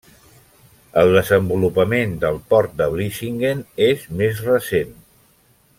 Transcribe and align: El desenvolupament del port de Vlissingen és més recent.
El 1.01 1.11
desenvolupament 1.15 2.15
del 2.25 2.41
port 2.53 2.75
de 2.81 2.89
Vlissingen 2.95 3.63
és 3.91 4.09
més 4.23 4.43
recent. 4.51 4.97